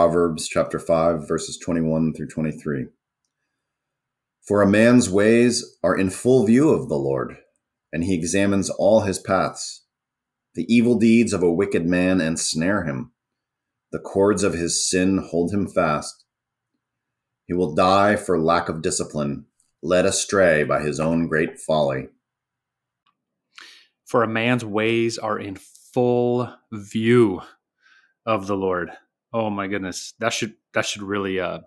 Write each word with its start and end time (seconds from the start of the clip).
Proverbs 0.00 0.48
chapter 0.48 0.78
5, 0.78 1.28
verses 1.28 1.58
21 1.58 2.14
through 2.14 2.28
23. 2.28 2.86
For 4.48 4.62
a 4.62 4.66
man's 4.66 5.10
ways 5.10 5.76
are 5.84 5.94
in 5.94 6.08
full 6.08 6.46
view 6.46 6.70
of 6.70 6.88
the 6.88 6.96
Lord, 6.96 7.36
and 7.92 8.02
he 8.04 8.14
examines 8.14 8.70
all 8.70 9.02
his 9.02 9.18
paths. 9.18 9.84
The 10.54 10.64
evil 10.74 10.98
deeds 10.98 11.34
of 11.34 11.42
a 11.42 11.52
wicked 11.52 11.84
man 11.84 12.18
ensnare 12.22 12.84
him, 12.84 13.12
the 13.92 13.98
cords 13.98 14.42
of 14.42 14.54
his 14.54 14.88
sin 14.88 15.18
hold 15.18 15.52
him 15.52 15.68
fast. 15.68 16.24
He 17.44 17.52
will 17.52 17.74
die 17.74 18.16
for 18.16 18.40
lack 18.40 18.70
of 18.70 18.80
discipline, 18.80 19.44
led 19.82 20.06
astray 20.06 20.64
by 20.64 20.80
his 20.80 20.98
own 20.98 21.28
great 21.28 21.60
folly. 21.60 22.08
For 24.06 24.22
a 24.22 24.26
man's 24.26 24.64
ways 24.64 25.18
are 25.18 25.38
in 25.38 25.56
full 25.92 26.50
view 26.72 27.42
of 28.24 28.46
the 28.46 28.56
Lord. 28.56 28.92
Oh 29.32 29.50
my 29.50 29.66
goodness, 29.66 30.14
that 30.18 30.32
should 30.32 30.54
that 30.74 30.86
should 30.86 31.02
really 31.02 31.40
uh, 31.40 31.60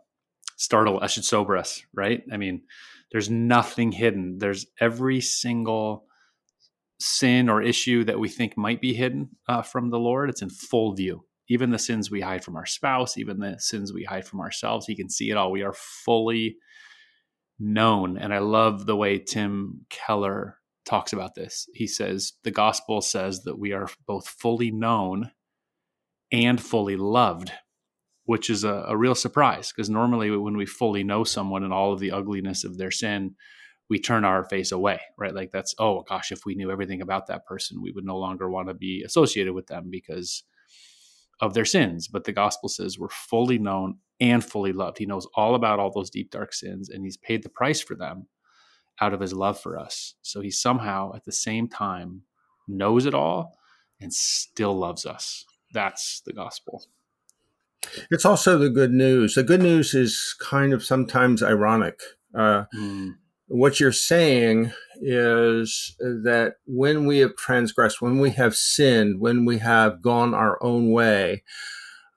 startle. 0.57 0.99
That 0.99 1.11
should 1.11 1.25
sober 1.25 1.57
us, 1.57 1.83
right? 1.93 2.23
I 2.31 2.37
mean, 2.37 2.63
there's 3.11 3.29
nothing 3.29 3.91
hidden. 3.91 4.37
There's 4.39 4.65
every 4.79 5.21
single 5.21 6.05
sin 6.99 7.49
or 7.49 7.61
issue 7.61 8.03
that 8.05 8.19
we 8.19 8.29
think 8.29 8.57
might 8.57 8.81
be 8.81 8.93
hidden 8.93 9.29
uh, 9.47 9.61
from 9.61 9.89
the 9.89 9.99
Lord. 9.99 10.29
It's 10.29 10.41
in 10.41 10.49
full 10.49 10.93
view. 10.93 11.25
Even 11.49 11.71
the 11.71 11.79
sins 11.79 12.09
we 12.09 12.21
hide 12.21 12.43
from 12.43 12.55
our 12.55 12.65
spouse, 12.65 13.17
even 13.17 13.39
the 13.39 13.57
sins 13.59 13.93
we 13.93 14.03
hide 14.03 14.25
from 14.25 14.39
ourselves, 14.39 14.85
He 14.85 14.95
can 14.95 15.09
see 15.09 15.29
it 15.29 15.37
all. 15.37 15.51
We 15.51 15.63
are 15.63 15.73
fully 15.73 16.57
known. 17.59 18.17
And 18.17 18.33
I 18.33 18.39
love 18.39 18.85
the 18.85 18.95
way 18.95 19.19
Tim 19.19 19.85
Keller 19.89 20.57
talks 20.85 21.13
about 21.13 21.35
this. 21.35 21.67
He 21.73 21.87
says 21.87 22.33
the 22.43 22.51
gospel 22.51 23.01
says 23.01 23.43
that 23.43 23.59
we 23.59 23.71
are 23.73 23.89
both 24.07 24.27
fully 24.27 24.71
known 24.71 25.31
and 26.33 26.59
fully 26.59 26.97
loved, 26.97 27.51
which 28.25 28.49
is 28.49 28.63
a, 28.63 28.85
a 28.87 28.97
real 28.97 29.15
surprise 29.15 29.71
because 29.71 29.89
normally 29.89 30.31
when 30.31 30.57
we 30.57 30.65
fully 30.65 31.03
know 31.03 31.23
someone 31.23 31.63
and 31.63 31.71
all 31.71 31.93
of 31.93 31.99
the 31.99 32.11
ugliness 32.11 32.63
of 32.63 32.77
their 32.77 32.91
sin, 32.91 33.35
we 33.89 33.99
turn 33.99 34.25
our 34.25 34.43
face 34.43 34.71
away, 34.71 34.99
right? 35.17 35.35
Like 35.35 35.51
that's, 35.51 35.75
oh 35.77 36.01
gosh, 36.01 36.31
if 36.31 36.45
we 36.45 36.55
knew 36.55 36.71
everything 36.71 37.01
about 37.01 37.27
that 37.27 37.45
person, 37.45 37.81
we 37.81 37.91
would 37.91 38.05
no 38.05 38.17
longer 38.17 38.49
want 38.49 38.67
to 38.69 38.73
be 38.73 39.03
associated 39.05 39.53
with 39.53 39.67
them 39.67 39.89
because 39.91 40.43
of 41.39 41.53
their 41.53 41.65
sins. 41.65 42.07
But 42.07 42.23
the 42.23 42.31
gospel 42.31 42.69
says 42.69 42.97
we're 42.97 43.09
fully 43.09 43.59
known 43.59 43.99
and 44.19 44.43
fully 44.43 44.73
loved. 44.73 44.97
He 44.97 45.05
knows 45.05 45.27
all 45.35 45.53
about 45.53 45.79
all 45.79 45.91
those 45.91 46.09
deep, 46.09 46.31
dark 46.31 46.53
sins 46.53 46.89
and 46.89 47.03
he's 47.03 47.17
paid 47.17 47.43
the 47.43 47.49
price 47.49 47.81
for 47.81 47.95
them 47.95 48.27
out 49.01 49.13
of 49.13 49.19
his 49.19 49.33
love 49.33 49.59
for 49.59 49.77
us. 49.77 50.15
So 50.21 50.41
he 50.41 50.49
somehow 50.49 51.13
at 51.15 51.25
the 51.25 51.31
same 51.31 51.67
time 51.67 52.23
knows 52.67 53.05
it 53.05 53.13
all 53.13 53.57
and 53.99 54.11
still 54.11 54.75
loves 54.75 55.05
us. 55.05 55.45
That's 55.73 56.21
the 56.21 56.33
gospel. 56.33 56.85
It's 58.09 58.25
also 58.25 58.57
the 58.57 58.69
good 58.69 58.91
news. 58.91 59.35
The 59.35 59.43
good 59.43 59.61
news 59.61 59.93
is 59.93 60.35
kind 60.39 60.73
of 60.73 60.83
sometimes 60.83 61.43
ironic. 61.43 61.99
Uh, 62.33 62.65
mm. 62.75 63.15
What 63.47 63.79
you're 63.79 63.91
saying 63.91 64.71
is 65.01 65.95
that 65.99 66.55
when 66.65 67.05
we 67.05 67.19
have 67.19 67.35
transgressed, 67.35 68.01
when 68.01 68.19
we 68.19 68.31
have 68.31 68.55
sinned, 68.55 69.19
when 69.19 69.45
we 69.45 69.57
have 69.57 70.01
gone 70.01 70.33
our 70.33 70.57
own 70.63 70.91
way, 70.91 71.43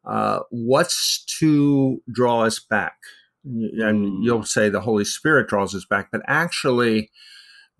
uh, 0.04 0.40
what's 0.50 1.24
to 1.40 2.00
draw 2.10 2.44
us 2.44 2.60
back? 2.60 2.96
And 3.44 4.06
mm. 4.06 4.18
you'll 4.22 4.44
say 4.44 4.68
the 4.68 4.80
Holy 4.80 5.04
Spirit 5.04 5.48
draws 5.48 5.74
us 5.74 5.84
back, 5.84 6.08
but 6.12 6.22
actually, 6.26 7.10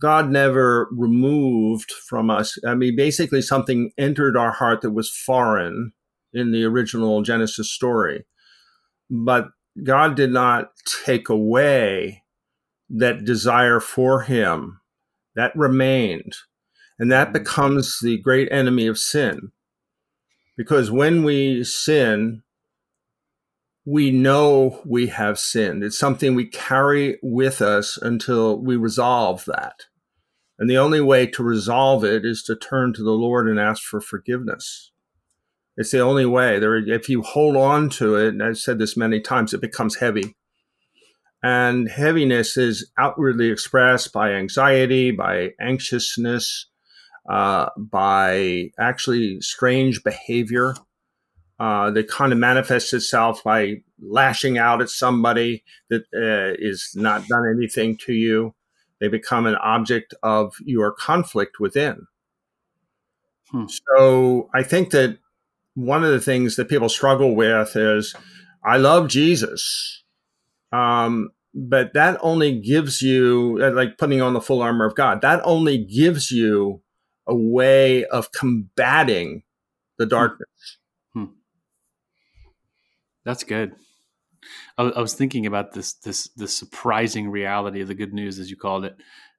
God 0.00 0.30
never 0.30 0.88
removed 0.92 1.90
from 1.90 2.30
us. 2.30 2.58
I 2.66 2.74
mean, 2.74 2.96
basically, 2.96 3.42
something 3.42 3.92
entered 3.96 4.36
our 4.36 4.52
heart 4.52 4.82
that 4.82 4.90
was 4.90 5.10
foreign 5.10 5.92
in 6.32 6.52
the 6.52 6.64
original 6.64 7.22
Genesis 7.22 7.70
story. 7.70 8.26
But 9.10 9.48
God 9.82 10.14
did 10.14 10.30
not 10.30 10.70
take 11.04 11.28
away 11.28 12.22
that 12.90 13.24
desire 13.24 13.80
for 13.80 14.22
Him, 14.22 14.80
that 15.34 15.56
remained. 15.56 16.34
And 16.98 17.10
that 17.10 17.28
mm-hmm. 17.28 17.38
becomes 17.38 18.00
the 18.00 18.18
great 18.18 18.50
enemy 18.50 18.86
of 18.86 18.98
sin. 18.98 19.52
Because 20.56 20.90
when 20.90 21.24
we 21.24 21.64
sin, 21.64 22.42
we 23.84 24.10
know 24.10 24.80
we 24.84 25.06
have 25.06 25.38
sinned. 25.38 25.84
It's 25.84 25.98
something 25.98 26.34
we 26.34 26.46
carry 26.46 27.18
with 27.22 27.62
us 27.62 27.96
until 27.96 28.58
we 28.58 28.76
resolve 28.76 29.44
that. 29.46 29.84
And 30.58 30.70
the 30.70 30.78
only 30.78 31.00
way 31.00 31.26
to 31.26 31.42
resolve 31.42 32.04
it 32.04 32.24
is 32.24 32.42
to 32.44 32.56
turn 32.56 32.92
to 32.94 33.02
the 33.02 33.10
Lord 33.10 33.48
and 33.48 33.60
ask 33.60 33.82
for 33.82 34.00
forgiveness. 34.00 34.90
It's 35.76 35.90
the 35.90 36.00
only 36.00 36.24
way. 36.24 36.58
There, 36.58 36.76
if 36.76 37.08
you 37.08 37.22
hold 37.22 37.56
on 37.56 37.90
to 37.90 38.16
it, 38.16 38.28
and 38.28 38.42
I've 38.42 38.58
said 38.58 38.78
this 38.78 38.96
many 38.96 39.20
times, 39.20 39.52
it 39.52 39.60
becomes 39.60 39.96
heavy. 39.96 40.34
And 41.42 41.88
heaviness 41.88 42.56
is 42.56 42.90
outwardly 42.98 43.50
expressed 43.50 44.12
by 44.12 44.32
anxiety, 44.32 45.10
by 45.10 45.50
anxiousness, 45.60 46.66
uh, 47.28 47.68
by 47.76 48.70
actually 48.78 49.40
strange 49.42 50.02
behavior 50.02 50.74
uh, 51.60 51.90
that 51.90 52.08
kind 52.08 52.32
of 52.32 52.38
manifests 52.38 52.92
itself 52.92 53.44
by 53.44 53.76
lashing 54.00 54.58
out 54.58 54.80
at 54.80 54.88
somebody 54.88 55.62
that 55.90 56.02
uh, 56.14 56.56
is 56.58 56.92
not 56.94 57.28
done 57.28 57.44
anything 57.54 57.96
to 57.98 58.12
you. 58.12 58.54
They 59.00 59.08
become 59.08 59.46
an 59.46 59.56
object 59.56 60.14
of 60.22 60.54
your 60.64 60.92
conflict 60.92 61.60
within. 61.60 62.06
Hmm. 63.50 63.64
So 63.68 64.48
I 64.54 64.62
think 64.62 64.90
that 64.90 65.18
one 65.74 66.04
of 66.04 66.10
the 66.10 66.20
things 66.20 66.56
that 66.56 66.68
people 66.68 66.88
struggle 66.88 67.34
with 67.34 67.76
is 67.76 68.14
I 68.64 68.78
love 68.78 69.08
Jesus. 69.08 70.02
Um, 70.72 71.30
but 71.54 71.94
that 71.94 72.18
only 72.22 72.58
gives 72.58 73.02
you, 73.02 73.58
uh, 73.62 73.72
like 73.72 73.98
putting 73.98 74.20
on 74.20 74.34
the 74.34 74.40
full 74.40 74.62
armor 74.62 74.84
of 74.84 74.94
God, 74.94 75.20
that 75.22 75.40
only 75.44 75.78
gives 75.78 76.30
you 76.30 76.82
a 77.26 77.34
way 77.34 78.04
of 78.06 78.32
combating 78.32 79.42
the 79.98 80.04
hmm. 80.04 80.10
darkness. 80.10 80.78
That's 83.26 83.42
good. 83.42 83.74
I, 84.78 85.00
was 85.00 85.14
thinking 85.14 85.46
about 85.46 85.72
this 85.72 85.94
this 85.94 86.28
this 86.36 86.56
surprising 86.56 87.30
reality 87.30 87.80
of 87.80 87.88
the 87.88 87.94
good 87.94 88.12
news, 88.12 88.38
as 88.38 88.50
you 88.50 88.56
called 88.56 88.84
it, 88.84 88.96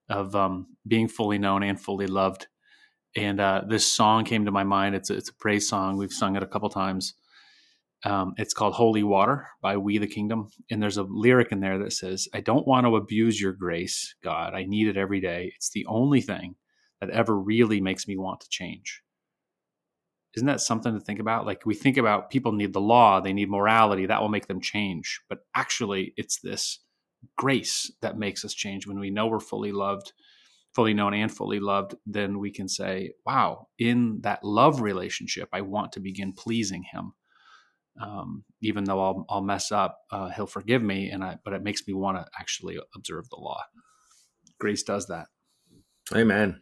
of 0.09 0.35
um, 0.35 0.67
being 0.87 1.07
fully 1.07 1.37
known 1.37 1.63
and 1.63 1.79
fully 1.79 2.07
loved. 2.07 2.47
And 3.15 3.39
uh, 3.39 3.63
this 3.67 3.91
song 3.91 4.25
came 4.25 4.45
to 4.45 4.51
my 4.51 4.63
mind. 4.63 4.95
It's 4.95 5.09
a, 5.09 5.15
it's 5.15 5.29
a 5.29 5.35
praise 5.35 5.67
song. 5.67 5.97
We've 5.97 6.11
sung 6.11 6.35
it 6.35 6.43
a 6.43 6.47
couple 6.47 6.69
times. 6.69 7.15
Um, 8.03 8.33
it's 8.37 8.53
called 8.53 8.73
"Holy 8.73 9.03
Water" 9.03 9.47
by 9.61 9.77
We 9.77 9.97
the 9.97 10.07
Kingdom, 10.07 10.49
and 10.69 10.81
there's 10.81 10.97
a 10.97 11.03
lyric 11.03 11.51
in 11.51 11.59
there 11.61 11.79
that 11.79 11.93
says, 11.93 12.27
"I 12.33 12.41
don't 12.41 12.67
want 12.67 12.85
to 12.85 12.95
abuse 12.95 13.41
your 13.41 13.53
grace, 13.53 14.15
God. 14.23 14.53
I 14.53 14.65
need 14.65 14.87
it 14.87 14.97
every 14.97 15.19
day. 15.19 15.53
It's 15.55 15.71
the 15.71 15.85
only 15.87 16.21
thing 16.21 16.55
that 17.01 17.09
ever 17.09 17.39
really 17.39 17.81
makes 17.81 18.07
me 18.07 18.17
want 18.17 18.41
to 18.41 18.49
change." 18.49 19.01
Isn't 20.37 20.45
that 20.45 20.61
something 20.61 20.93
to 20.93 20.99
think 20.99 21.19
about? 21.19 21.47
Like 21.47 21.65
we 21.65 21.73
think 21.73 21.97
about 21.97 22.29
people 22.29 22.51
need 22.51 22.71
the 22.71 22.79
law, 22.79 23.19
they 23.19 23.33
need 23.33 23.49
morality, 23.49 24.05
that 24.05 24.21
will 24.21 24.29
make 24.29 24.45
them 24.45 24.61
change. 24.61 25.19
But 25.27 25.39
actually, 25.55 26.13
it's 26.15 26.39
this 26.39 26.79
grace 27.35 27.91
that 28.01 28.19
makes 28.19 28.45
us 28.45 28.53
change. 28.53 28.85
When 28.85 28.99
we 28.99 29.09
know 29.09 29.25
we're 29.25 29.39
fully 29.39 29.71
loved, 29.71 30.13
fully 30.75 30.93
known, 30.93 31.15
and 31.15 31.31
fully 31.31 31.59
loved, 31.59 31.95
then 32.05 32.37
we 32.37 32.51
can 32.51 32.69
say, 32.69 33.13
wow, 33.25 33.67
in 33.79 34.19
that 34.21 34.43
love 34.43 34.79
relationship, 34.79 35.49
I 35.51 35.61
want 35.61 35.93
to 35.93 35.99
begin 35.99 36.33
pleasing 36.33 36.83
Him. 36.83 37.13
Um, 37.99 38.43
even 38.61 38.83
though 38.83 39.03
I'll, 39.03 39.25
I'll 39.27 39.41
mess 39.41 39.71
up, 39.71 39.97
uh, 40.11 40.29
He'll 40.29 40.45
forgive 40.45 40.83
me, 40.83 41.09
and 41.09 41.23
I, 41.23 41.39
but 41.43 41.53
it 41.53 41.63
makes 41.63 41.87
me 41.87 41.95
want 41.95 42.17
to 42.17 42.27
actually 42.39 42.77
observe 42.95 43.27
the 43.29 43.37
law. 43.37 43.63
Grace 44.59 44.83
does 44.83 45.07
that. 45.07 45.25
Amen. 46.15 46.61